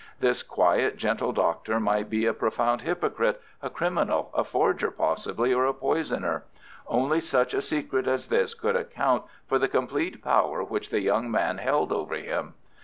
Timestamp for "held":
11.59-11.91